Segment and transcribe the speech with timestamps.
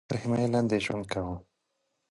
[0.01, 1.35] د روسیې تر حمایې لاندې ژوند کاوه.